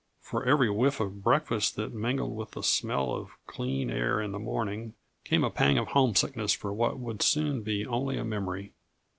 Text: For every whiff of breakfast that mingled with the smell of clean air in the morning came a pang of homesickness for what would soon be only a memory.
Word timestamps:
For 0.19 0.43
every 0.43 0.67
whiff 0.67 0.99
of 0.99 1.21
breakfast 1.23 1.75
that 1.75 1.93
mingled 1.93 2.35
with 2.35 2.51
the 2.53 2.63
smell 2.63 3.13
of 3.13 3.37
clean 3.45 3.91
air 3.91 4.19
in 4.19 4.31
the 4.31 4.39
morning 4.39 4.95
came 5.25 5.43
a 5.43 5.51
pang 5.51 5.77
of 5.77 5.89
homesickness 5.89 6.53
for 6.53 6.73
what 6.73 6.97
would 6.97 7.21
soon 7.21 7.61
be 7.61 7.85
only 7.85 8.17
a 8.17 8.25
memory. 8.25 8.73